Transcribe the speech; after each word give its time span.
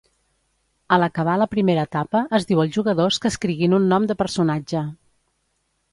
Al 0.97 1.05
acabar 1.07 1.35
la 1.41 1.47
primera 1.51 1.83
etapa 1.89 2.23
es 2.39 2.49
diu 2.53 2.63
als 2.63 2.73
jugadors 2.79 3.23
que 3.27 3.33
escriguin 3.35 3.79
un 3.83 3.89
nom 3.93 4.09
de 4.13 4.19
personatge. 4.23 4.87